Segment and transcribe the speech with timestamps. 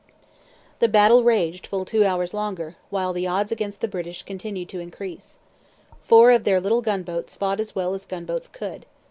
[0.79, 4.79] The battle raged two full hours longer; while the odds against the British continued to
[4.79, 5.37] increase.
[6.01, 8.87] Four of their little gunboats fought as well as gunboats could.